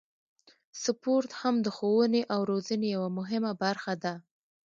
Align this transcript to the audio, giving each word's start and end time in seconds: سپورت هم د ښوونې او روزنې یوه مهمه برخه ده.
سپورت 0.83 1.29
هم 1.41 1.55
د 1.65 1.67
ښوونې 1.75 2.21
او 2.33 2.39
روزنې 2.51 2.87
یوه 2.95 3.09
مهمه 3.19 3.51
برخه 3.63 3.93
ده. 4.03 4.13